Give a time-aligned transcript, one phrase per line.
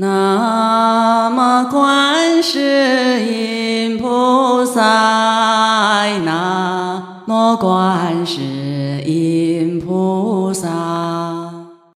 [0.00, 4.80] 南无观世音菩萨，
[6.22, 10.70] 南无观世音菩萨。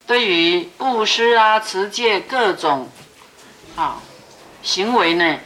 [0.05, 2.89] 对于布施啊、持戒各种
[3.77, 4.01] 啊
[4.65, 5.39] 行为呢，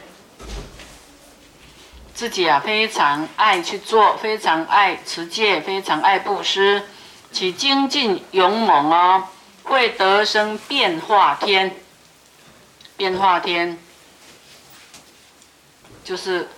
[2.15, 6.81] 自己啊非常爱去做，非常爱持戒，非常爱布施，
[7.31, 9.25] 其精进勇猛哦，
[9.61, 11.75] 会得生变化天。
[12.97, 13.77] 变化天
[16.03, 16.49] 就是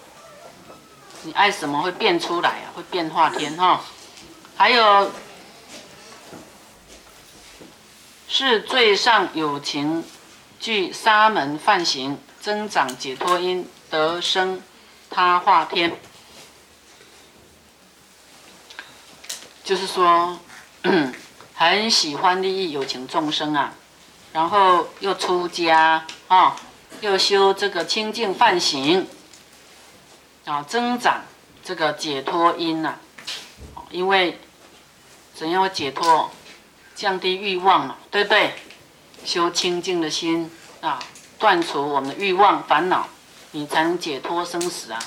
[1.24, 3.82] 你爱什么会变出来啊，会变化天哈。
[4.56, 5.12] 还有
[8.28, 10.04] 是最上有情，
[10.60, 14.62] 具沙门梵行，增长解脱因，得生
[15.10, 15.98] 他化天。
[19.64, 20.40] 就是说，
[21.54, 23.74] 很喜欢利益有情众生啊。
[24.32, 26.56] 然后又出家啊，
[27.02, 29.08] 又修这个清净梵行
[30.46, 31.24] 啊，增长
[31.64, 33.00] 这个解脱因呐。
[33.90, 34.40] 因为
[35.34, 36.30] 怎样解脱？
[36.96, 38.54] 降低欲望嘛，对不对？
[39.26, 41.00] 修清净的心啊，
[41.40, 43.08] 断除我们的欲望烦恼，
[43.52, 45.00] 你才能解脱生死啊。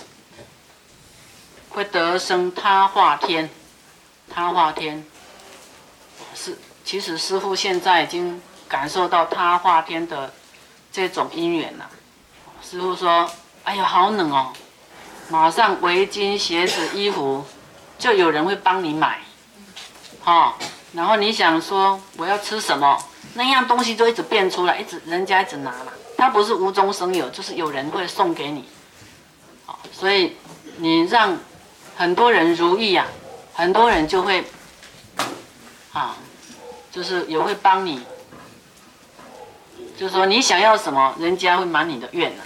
[1.69, 3.49] 会得生他化天，
[4.29, 5.07] 他化天
[6.35, 8.43] 是其实师傅现在已经。
[8.73, 10.33] 感受到他化天的
[10.91, 11.85] 这种因缘呐，
[12.63, 13.31] 师傅说
[13.65, 14.51] ：“哎呀，好冷哦！”
[15.29, 17.45] 马上围巾、鞋子、衣服
[17.99, 19.21] 就有人会帮你买，
[20.25, 20.55] 哈。
[20.95, 22.99] 然后你想说我要吃什么，
[23.35, 25.93] 那样东西就一直变出来，一直人家一直拿了。
[26.17, 28.65] 他不是无中生有，就是有人会送给你，
[29.67, 30.35] 好，所以
[30.79, 31.37] 你让
[31.95, 33.07] 很多人如意呀，
[33.53, 34.43] 很多人就会，
[35.93, 36.17] 啊，
[36.91, 38.03] 就是也会帮你。
[40.03, 42.43] 就是说，你想要什么，人家会满你的愿呢，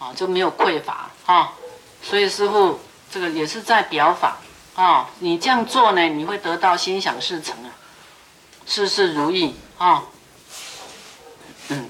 [0.00, 1.52] 啊，就没有匮乏啊。
[2.02, 4.38] 所以师傅这个也是在表法
[4.74, 7.70] 啊，你这样做呢，你会得到心想事成啊，
[8.66, 10.06] 事事如意啊。
[11.68, 11.88] 嗯。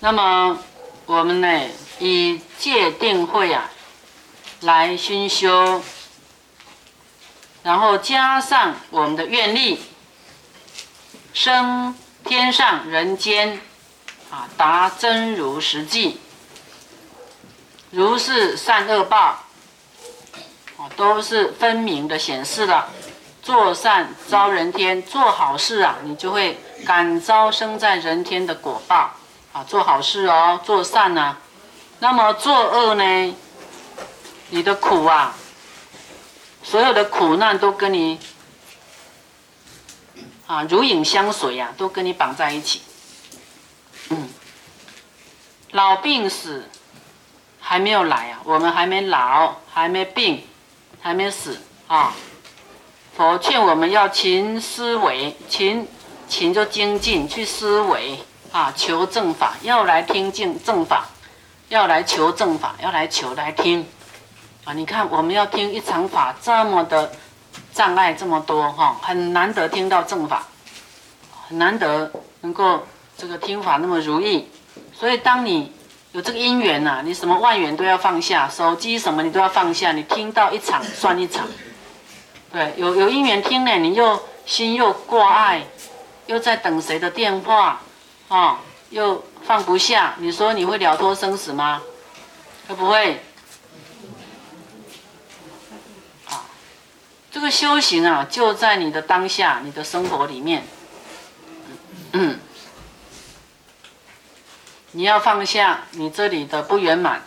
[0.00, 0.58] 那么
[1.06, 1.68] 我们呢，
[2.00, 3.70] 以戒定慧啊
[4.60, 5.82] 来熏修，
[7.62, 9.80] 然后加上我们的愿力
[11.32, 11.96] 生。
[12.24, 13.60] 天上人间，
[14.30, 16.18] 啊，达真如实际，
[17.90, 19.18] 如是善恶报，
[20.76, 22.88] 啊，都是分明的显示了。
[23.42, 29.10] 做善招人天，做好事啊，你就会感召生在人天的果报。
[29.52, 31.36] 啊，做好事哦，做善呢，
[31.98, 33.34] 那么作恶呢，
[34.48, 35.34] 你的苦啊，
[36.62, 38.18] 所有的苦难都跟你。
[40.46, 42.82] 啊，如影相随呀，都跟你绑在一起。
[44.10, 44.28] 嗯，
[45.70, 46.68] 老病死
[47.60, 50.44] 还没有来啊，我们还没老，还没病，
[51.00, 52.12] 还没死啊。
[53.16, 55.86] 佛劝我们要勤思维，勤
[56.28, 58.18] 勤就精进去思维
[58.50, 61.06] 啊，求正法，要来听正正法，
[61.68, 63.86] 要来求正法，要来求来听
[64.64, 64.72] 啊。
[64.72, 67.12] 你看，我们要听一场法这么的。
[67.74, 70.46] 障碍这么多哈，很难得听到正法，
[71.48, 72.10] 很难得
[72.42, 74.48] 能够这个听法那么如意。
[74.92, 75.72] 所以当你
[76.12, 79.92] 有这个因缘呐，你什么万缘都要放下，手机什么你都要放下。
[79.92, 81.46] 你听到一场算一场，
[82.52, 85.62] 对，有有因缘听呢，你又心又挂碍，
[86.26, 87.80] 又在等谁的电话
[88.28, 88.58] 啊，
[88.90, 90.14] 又放不下。
[90.18, 91.80] 你说你会了脱生死吗？
[92.68, 93.20] 会不会？
[97.32, 100.62] 这个修行啊，就在你的当下，你的生活里面。
[102.12, 102.38] 嗯，
[104.90, 107.22] 你要放下你这里的不圆满，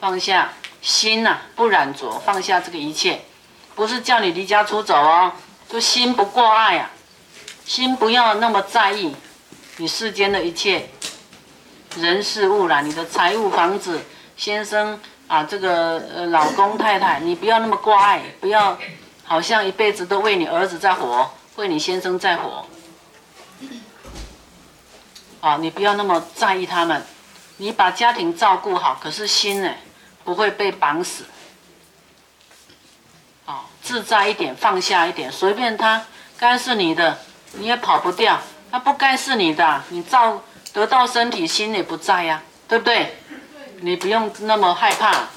[0.00, 3.22] 放下心呐，不染着，放下这个一切，
[3.74, 5.32] 不是叫你离家出走哦，
[5.68, 6.90] 就心不挂碍呀，
[7.66, 9.16] 心不要那么在意
[9.78, 10.88] 你世间的一切
[11.96, 14.00] 人事物啦，你的财物、房子、
[14.36, 18.78] 先生啊，这个呃老公、太太，你不要那么挂碍，不要。
[19.28, 22.64] 好像一辈子都为你儿子在活，为你先生在活。
[25.42, 27.04] 啊，你不要那么在意他们，
[27.58, 29.70] 你把家庭照顾好，可是心呢
[30.24, 31.24] 不会被绑死。
[33.44, 36.02] 啊，自在一点，放下一点，随便他，
[36.38, 37.18] 该是你的
[37.52, 38.40] 你也跑不掉，
[38.72, 40.42] 他不该是你的，你照
[40.72, 43.14] 得到身体，心也不在呀，对不对？
[43.80, 45.28] 你不用那么害怕。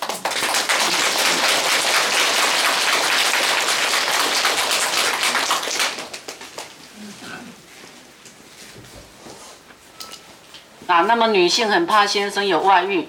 [10.92, 13.08] 啊，那么女性很怕先生有外遇，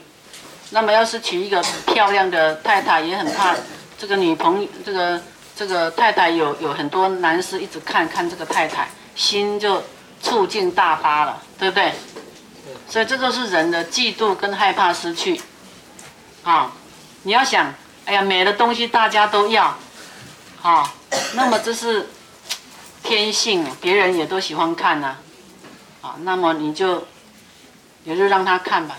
[0.70, 3.56] 那么要是娶一个漂亮的太太，也很怕
[3.98, 5.20] 这个女朋友，这个
[5.56, 8.86] 这个太太有有很多男士一直看看这个太太，
[9.16, 9.82] 心就
[10.22, 11.92] 醋劲大发了，对不对？
[12.88, 15.40] 所以这就是人的嫉妒跟害怕失去，
[16.44, 16.70] 啊，
[17.24, 17.74] 你要想，
[18.04, 19.76] 哎呀，美的东西大家都要，
[20.62, 20.88] 啊，
[21.34, 22.08] 那么这是
[23.02, 25.16] 天性，别人也都喜欢看呐，
[26.00, 27.04] 啊，那么你就。
[28.04, 28.96] 也就让他看吧。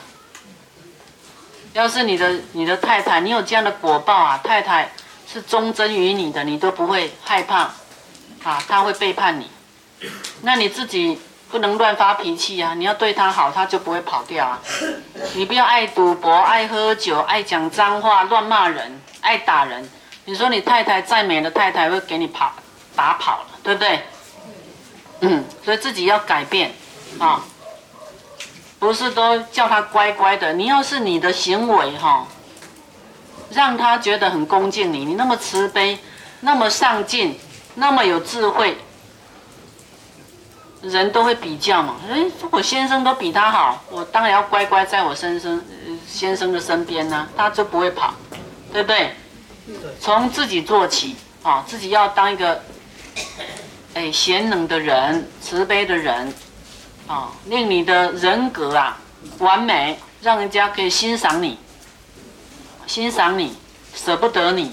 [1.74, 4.92] 要是你的你的太太，你有这样的果报啊，太太
[5.32, 7.62] 是忠贞于你的，你都不会害怕，
[8.44, 9.50] 啊，他会背叛你。
[10.42, 11.20] 那你自己
[11.50, 14.62] 不能乱发脾气啊，你要对他好，他就不会跑掉啊。
[15.34, 19.90] 你不要爱赌博、爱喝酒、爱讲脏话、乱骂人、爱打人。
[20.26, 22.54] 你说你太太再美的太太会给你跑
[22.96, 24.00] 打跑了，对不对？
[25.22, 26.72] 嗯，所以自己要改变
[27.18, 27.44] 啊。
[28.84, 30.52] 不是都叫他乖乖的？
[30.52, 32.28] 你要是你的行为哈，
[33.50, 35.98] 让他觉得很恭敬你，你那么慈悲，
[36.42, 37.40] 那么上进，
[37.76, 38.78] 那么有智慧，
[40.82, 41.96] 人都会比较嘛。
[42.12, 45.64] 哎，我先生都比他好，我当然要乖乖在我先生
[46.06, 48.14] 先生的身边呢，他就不会跑，
[48.74, 49.16] 对不对？
[50.02, 52.62] 从自己做起啊，自己要当一个
[53.94, 56.34] 哎贤能的人，慈悲的人。
[57.08, 58.98] 啊，令你的人格啊
[59.40, 61.60] 完美，让人家可以欣赏你，
[62.88, 63.56] 欣赏你，
[63.94, 64.72] 舍不得你，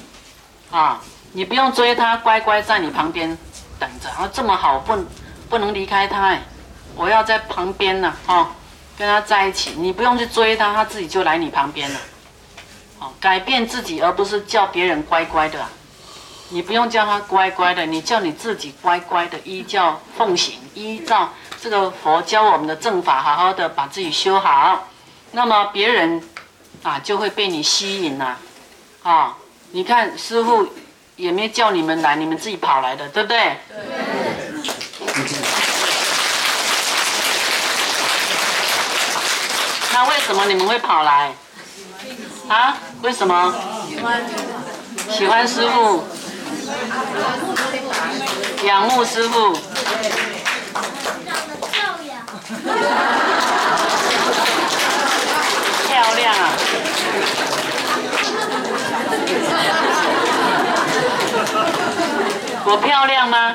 [0.70, 1.00] 啊，
[1.32, 3.36] 你不用追他，乖乖在你旁边
[3.78, 4.96] 等着，啊，这么好，不
[5.48, 6.42] 不能离开他，哎，
[6.94, 8.52] 我要在旁边呢，啊，
[8.96, 12.00] 跟他在一起，你不用去追他，他自己就来你旁边了，
[13.00, 15.66] 哦，改变自己，而不是叫别人乖乖的，
[16.50, 21.32] 你不用叫他乖乖的，你叫你自己乖乖的依教奉行，依照。
[21.62, 24.88] 这个佛教我们的正法，好好的把自己修好，
[25.32, 26.22] 那么别人
[26.82, 28.38] 啊就会被你吸引了，
[29.02, 29.36] 啊，
[29.72, 30.66] 你看师傅
[31.16, 33.58] 也没叫你们来，你们自己跑来的，对不对？
[39.92, 41.34] 那为什么你们会跑来？
[42.48, 42.74] 啊？
[43.02, 43.54] 为什么？
[43.86, 44.22] 喜欢
[45.10, 46.04] 喜欢师傅，
[48.64, 49.54] 仰慕师傅。
[55.86, 56.50] 漂亮啊！
[62.64, 63.54] 我漂亮吗？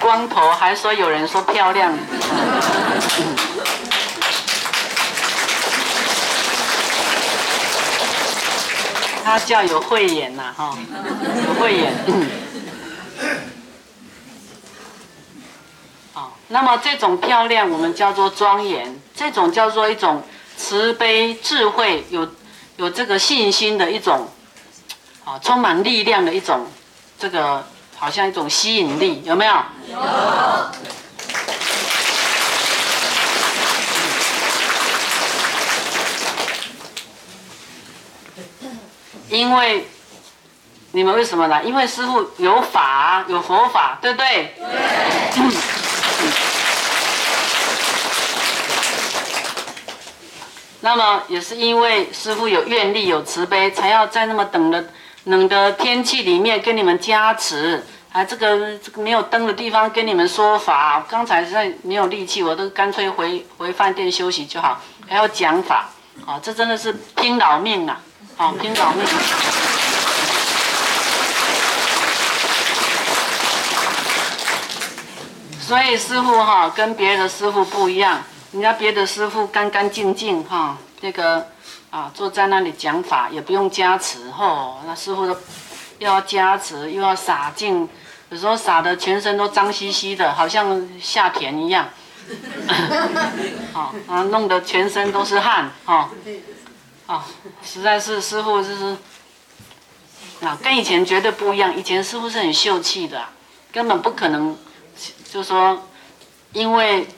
[0.00, 1.92] 光头还说有人说漂亮。
[9.24, 10.76] 他叫有慧眼呐，哈，
[11.46, 11.92] 有慧眼。
[16.12, 20.22] 好，那么这种漂亮，我们叫做庄严；这种叫做一种
[20.56, 22.28] 慈悲、智慧，有
[22.76, 24.28] 有这个信心的一种，
[25.24, 26.66] 啊，充满力量的一种，
[27.18, 27.64] 这个
[27.96, 29.54] 好像一种吸引力，有没有？
[29.90, 29.98] 有。
[39.32, 39.88] 因为
[40.90, 41.62] 你们为什么来？
[41.62, 44.54] 因为师傅有法，有佛法，对不对？
[45.34, 45.56] 对。
[50.82, 54.84] 那么也是因为师傅有愿力、有慈悲，才要在那么冷的
[55.24, 61.06] 冷的天气里面跟你们加持，啊，这个这个没有灯的地方跟你们说法。
[61.08, 65.88] 刚才在没有力气，我都干脆回回饭店休息就好，还要讲法，
[66.26, 67.98] 啊，这真的是拼老命啊！
[68.36, 69.04] 好，拼老命。
[75.60, 78.22] 所以师傅哈跟别的师傅不一样，
[78.52, 81.46] 人家别的师傅干干净净哈，那个
[81.90, 85.32] 啊坐在那里讲法也不用加持吼，那师傅都
[85.98, 87.88] 又要加持又要洒净，
[88.28, 91.88] 有时候洒的全身都脏兮兮的，好像下田一样，
[93.72, 96.10] 好啊弄得全身都是汗哈。
[97.06, 97.26] 啊，
[97.64, 98.96] 实在是师傅就是，
[100.40, 101.76] 啊，跟以前绝对不一样。
[101.76, 103.24] 以前师傅是很秀气的，
[103.72, 104.56] 根本不可能，
[105.30, 105.88] 就说，
[106.52, 107.08] 因为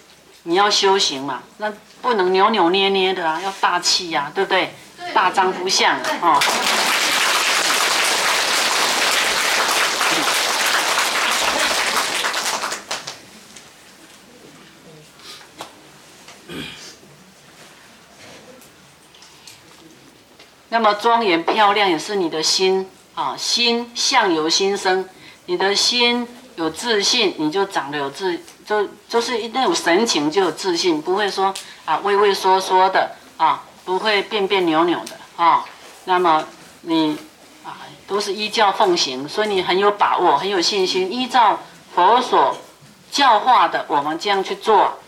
[0.45, 4.75] 你要修行嘛，那不能扭扭捏捏的啊，要大气呀，对不对？
[5.13, 6.41] 大丈夫相啊。
[20.75, 25.09] 那么庄严漂亮也是你的心啊，心相由心生，
[25.47, 26.27] 你的心
[26.57, 31.55] 有自信，你就长得有自，就就是那种神情就有自信，不会说
[31.85, 35.65] 啊畏畏缩缩的啊，不会变变扭扭的啊。
[36.07, 36.45] 那么
[36.81, 37.17] 你
[37.63, 37.79] 啊
[38.09, 41.57] 都是依教奉行，所以你很有把握，很有信心，依照
[41.95, 42.57] 佛所
[43.13, 44.99] 教化的，我们这样去做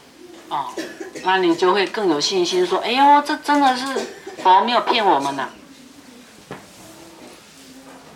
[0.49, 0.69] 啊，
[1.25, 3.85] 那你就会更有信心，说哎呦，这真的是
[4.47, 5.49] 佛没有骗我们呐。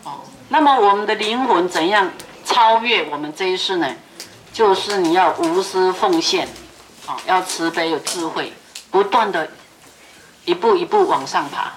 [0.05, 2.09] 哦，那么我们的灵魂怎样
[2.45, 3.97] 超越我们这一世呢？
[4.53, 6.47] 就是你要无私奉献，
[7.05, 8.53] 啊，要慈悲有智慧，
[8.93, 9.51] 不断的
[10.45, 11.73] 一步一步往上爬，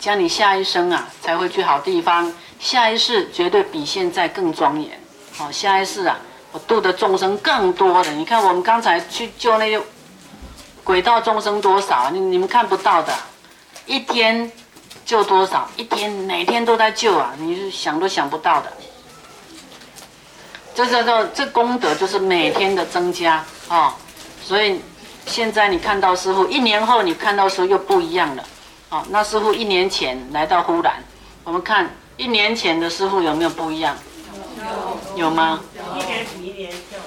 [0.00, 5.00] 这样你下一生啊才会去好地方，下一世绝对比现在更庄严。
[5.38, 6.18] 哦，下一世啊，
[6.50, 8.10] 我度的众生更多的。
[8.10, 9.80] 你看我们刚才去救那些
[10.84, 12.10] 鬼道众生多少？
[12.10, 13.12] 你你们看不到的，
[13.86, 14.50] 一天。
[15.06, 15.68] 救多少？
[15.76, 17.34] 一天每天都在救啊！
[17.36, 18.72] 你是想都想不到的。
[20.72, 23.96] 这叫做这功德，就是每天的增加啊！
[24.44, 24.80] 所以
[25.26, 28.44] 现在你看到师傅，一年后你看到师傅又不一样了
[28.88, 29.04] 啊！
[29.10, 31.02] 那师傅一年前来到忽然，
[31.42, 33.96] 我们看一年前的师傅有没有不一样？
[35.16, 35.28] 有。
[35.28, 35.58] 吗
[36.38, 36.98] 比一年就。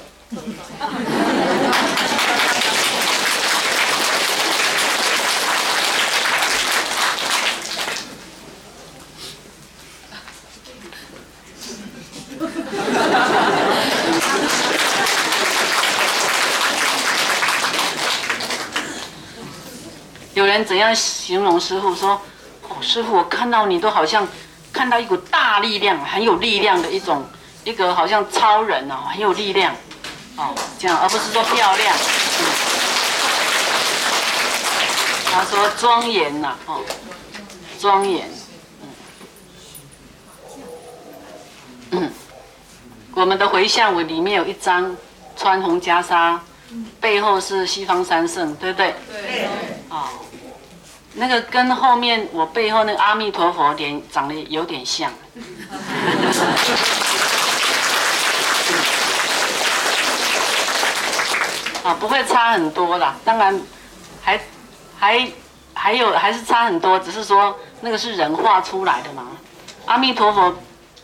[20.34, 21.96] 有人怎样形容师傅？
[21.96, 22.20] 说
[22.68, 24.28] ：“哦，师傅，我看到你都好像
[24.72, 27.24] 看到一股大力量，很有力量的一种，
[27.64, 29.76] 一个好像超人哦，很有力量，
[30.36, 31.96] 哦，这样，而不是说漂亮。”
[35.32, 36.82] 他说：“庄严呐，哦，
[37.80, 38.28] 庄严。”
[41.92, 42.12] 嗯，
[43.14, 44.98] 我们的回向文里面有一张
[45.38, 46.40] 穿红袈裟，
[47.00, 48.96] 背后是西方三圣，对不对？
[49.12, 49.48] 对。
[49.90, 50.10] 啊，
[51.14, 55.12] 那个跟后面我背后那个阿弥陀佛脸长得有点像，
[61.84, 63.16] 啊， 不会差很多啦。
[63.24, 63.62] 当然，
[64.22, 64.40] 还
[64.98, 65.28] 还
[65.76, 69.28] 还有还是差很多，只是说那个是人画出来的嘛。
[69.86, 70.56] 阿弥陀佛，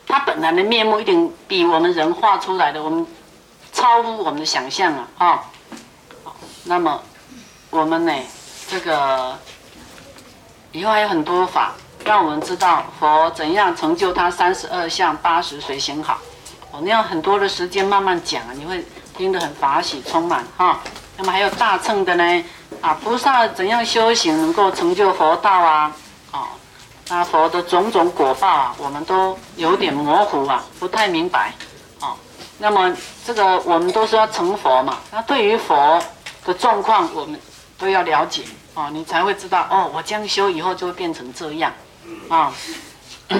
[0.08, 3.06] 他本来的面目一定比我们人画出来的，我们
[3.72, 5.08] 超乎我们的想象啊！
[5.18, 5.44] 啊，
[6.64, 7.00] 那么
[7.70, 8.12] 我们呢？
[8.68, 9.36] 这个
[10.72, 11.72] 以后还有很多法，
[12.04, 16.18] 让我们知道佛怎样成就他三十二相八十随行好。
[16.70, 18.84] 哦，那样很多的时间慢慢讲，你会
[19.16, 20.78] 听得很法喜充满哈。
[21.16, 22.44] 那么还有大乘的呢，
[22.80, 25.92] 啊，菩萨怎样修行能够成就佛道啊？
[26.30, 26.46] 哦，
[27.08, 31.52] 那佛的种种果报啊，我们都有点模糊啊，不太明白。
[32.00, 32.14] 哦，
[32.58, 32.94] 那么
[33.26, 36.00] 这个我们都是要成佛嘛，那对于佛
[36.44, 37.40] 的状况，我们
[37.78, 38.44] 都要了解。
[38.74, 41.72] 哦，你才会知道哦，我这样修以后就会变成这样，
[42.28, 42.54] 啊。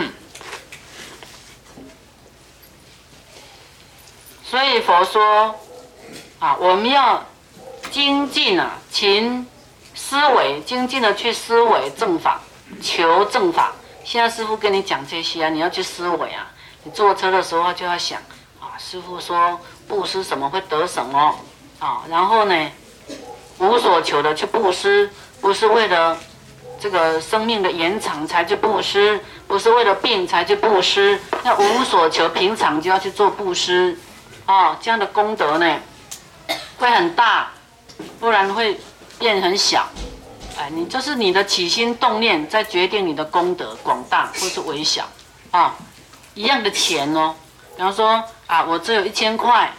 [4.44, 5.54] 所以佛说，
[6.40, 7.24] 啊，我们要
[7.92, 9.46] 精进啊，勤
[9.94, 12.40] 思维，精进的去思维正法，
[12.82, 13.72] 求正法。
[14.02, 16.50] 现在师傅跟你讲这些啊，你要去思维啊。
[16.82, 18.20] 你坐车的时候就要想，
[18.58, 21.36] 啊，师傅说布施什么会得什么，
[21.78, 22.72] 啊，然后呢？
[23.60, 26.16] 无所求的去布施，不是为了
[26.80, 31.20] 这个生命的延长才去布施，不是为了病才去布施。
[31.44, 33.98] 那无所求，平常就要去做布施，
[34.46, 35.78] 哦，这样的功德呢
[36.78, 37.50] 会很大，
[38.18, 38.80] 不然会
[39.18, 39.86] 变很小。
[40.58, 45.06] 哎，你就是你的起心动念在决定你的功德广大或是微小
[45.50, 45.74] 啊。
[46.32, 47.34] 一样的钱哦，
[47.76, 49.70] 比方说啊，我这有一千块，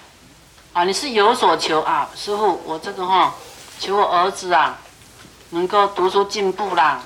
[0.73, 3.33] 啊，你是有所求啊，师傅，我这个哈。
[3.81, 4.77] 求我儿子啊，
[5.49, 7.01] 能够读书进步啦，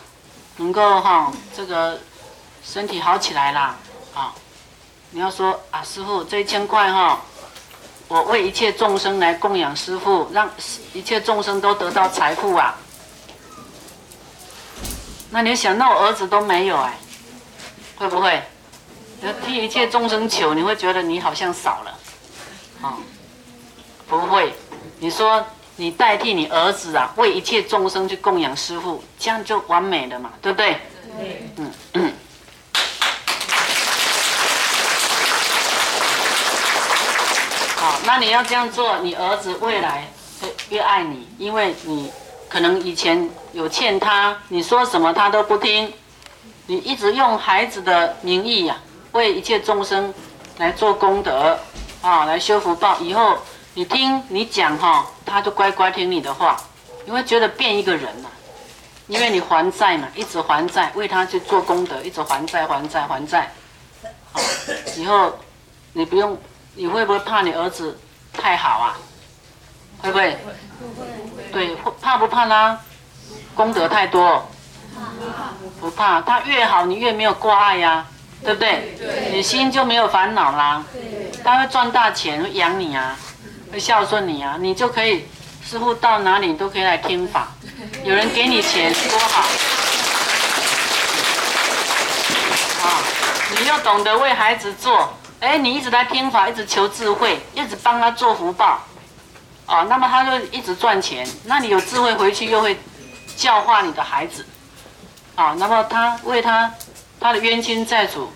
[0.57, 1.97] 能够哈这个
[2.65, 3.77] 身体好起来啦，
[4.13, 4.33] 啊！
[5.11, 7.21] 你要说啊，师傅这一千块哈，
[8.09, 10.49] 我为一切众生来供养师傅，让
[10.91, 12.75] 一切众生都得到财富啊。
[15.29, 16.97] 那你想，那我儿子都没有哎，
[17.95, 18.43] 会不会？
[19.21, 21.97] 你要替一切众生求，你会觉得你好像少了，
[22.81, 22.97] 啊？
[24.09, 24.53] 不会，
[24.99, 25.41] 你说。
[25.77, 30.77] 你代替你儿子啊，为一切众生去供养师父，这样就完美了嘛，对不对？
[31.17, 31.49] 对。
[31.93, 32.13] 嗯。
[37.75, 40.07] 好，那你要这样做，你儿子未来
[40.41, 42.09] 会越爱你，因为你
[42.47, 45.91] 可能以前有欠他，你说什么他都不听，
[46.67, 48.77] 你一直用孩子的名义呀、
[49.11, 50.13] 为一切众生
[50.57, 51.59] 来做功德
[52.01, 53.37] 啊，来修福报，以后
[53.77, 56.55] 你听你讲哈、他就乖乖听你的话，
[57.03, 58.29] 你会觉得变一个人呐、
[59.07, 63.51] 因为你还债嘛，一直还债，为他去做功德，一直还债还债还债，
[64.31, 64.39] 啊，
[64.95, 65.37] 以后
[65.91, 66.37] 你不用，
[66.73, 67.99] 你会不会怕你儿子
[68.31, 68.97] 太好啊？
[70.01, 70.37] 会不会？
[71.51, 72.79] 对，会怕不怕啦？
[73.55, 74.49] 功德太多，
[75.81, 78.07] 不怕，他越好，你越没有挂碍呀、
[78.41, 78.97] 对不对？
[79.33, 80.81] 你心就没有烦恼啦。
[81.43, 83.17] 他会赚大钱，会养你啊，
[83.75, 85.25] 会孝顺你啊，你就可以，
[85.61, 87.49] 师傅到哪里都可以来听法，
[88.05, 89.41] 有人给你钱多好。
[92.81, 93.03] 啊，
[93.59, 98.81] 你又懂得为孩子做，哎，你一直在听法，一直求智慧，一直帮他做福报，
[99.65, 102.79] 啊，那么他就一直赚钱，那你有智慧回去又会
[103.35, 104.45] 教化你的孩子，
[105.35, 106.71] 啊，那么他为他
[107.19, 108.31] 他的冤亲债主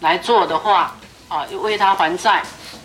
[0.00, 0.94] 来做的话，
[1.28, 2.42] 啊，为他还债，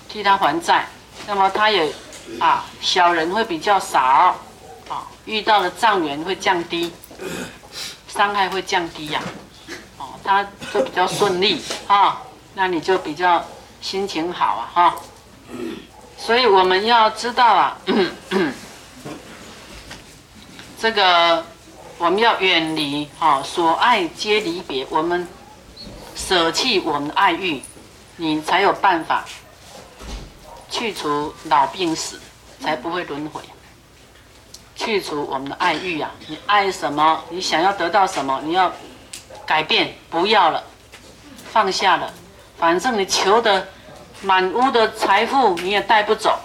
[0.08, 0.88] 替他还债，
[1.28, 1.92] 那么他也
[2.40, 4.36] 啊，小人会比较少，
[4.90, 6.92] 啊，遇到的障缘会降低，
[8.08, 9.22] 伤害会降低呀、
[9.98, 10.44] 哦，他
[10.74, 12.22] 就比较顺利啊，
[12.54, 13.44] 那你就比较
[13.82, 14.96] 心情好啊哈。
[16.18, 17.78] 所以我们要知道啊，
[20.80, 21.46] 这个
[21.98, 25.28] 我们要远离啊，所爱皆离别，我们
[26.16, 27.62] 舍弃我们的爱欲，
[28.18, 29.26] 你才有办法
[30.70, 32.20] 去除老病死，
[32.62, 33.42] 才不会轮回。
[34.76, 38.72] 去除我们的爱欲啊，你爱什么，你想要得到什么，你要
[39.46, 40.62] 改变，不要了，
[41.52, 42.14] 放下了，
[42.58, 43.68] 反正你求的
[44.22, 46.38] 满屋的财富你也带不走，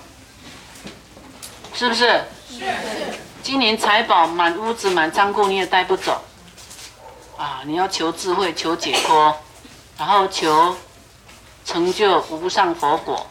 [1.75, 2.25] 是不是？
[2.49, 2.65] 是。
[3.43, 6.23] 金银财宝满屋子满仓库你也带不走，
[7.37, 9.35] 啊，你要求智慧，求解脱，
[9.99, 10.77] 然后求
[11.65, 13.27] 成就无上佛果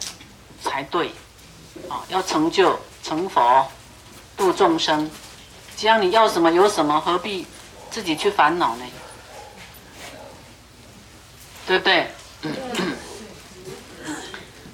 [0.62, 1.12] 才对，
[1.88, 3.66] 啊，要成就成佛。
[4.36, 5.10] 度众生，
[5.76, 7.46] 这样你要什么有什么，何必
[7.90, 8.84] 自己去烦恼呢？
[11.66, 12.10] 对不对？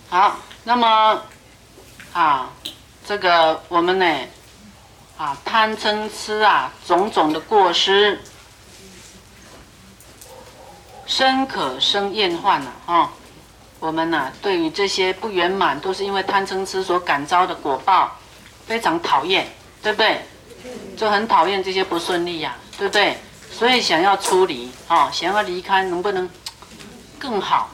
[0.09, 1.20] 好，那么
[2.12, 2.49] 啊，
[3.05, 4.07] 这个我们呢
[5.18, 8.20] 啊贪嗔痴啊种种的过失，
[11.07, 13.11] 深可生厌患了啊！
[13.79, 18.17] 我们呐、对于这些不圆满，都是因为贪嗔痴所感召的果报。
[18.67, 19.47] 非常讨厌，
[19.81, 20.21] 对不对？
[20.97, 23.17] 就很讨厌这些不顺利呀、对不对？
[23.49, 26.29] 所以想要出离啊、想要离开，能不能
[27.17, 27.71] 更好？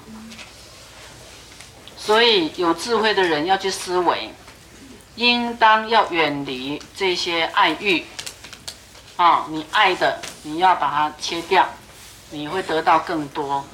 [1.97, 4.35] 所以有智慧的人要去思维，
[5.15, 8.05] 应当要远离这些爱欲
[9.17, 11.67] 啊、你爱的，你要把它切掉，
[12.31, 13.65] 你会得到更多。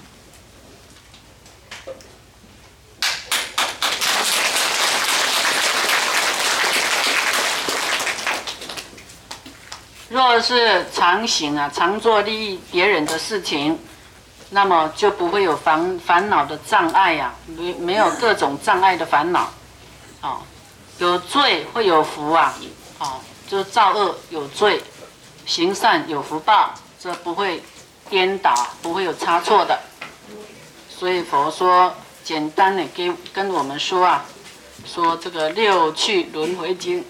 [10.19, 13.79] 若是常行啊，常做利益别人的事情，
[14.51, 19.49] 那么就不会有烦烦恼的障碍呀、没没有各种障碍的烦恼，
[20.21, 20.41] 哦，
[20.99, 22.53] 有罪会有福啊，
[22.99, 24.83] 哦，就造恶有罪，
[25.47, 27.63] 行善有福报，这不会
[28.11, 29.79] 颠倒，不会有差错的。
[30.91, 34.25] 所以佛说，简单的给跟我们说啊，
[34.85, 37.05] 说这个六趣轮回经。